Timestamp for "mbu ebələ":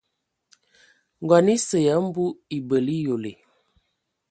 2.05-2.93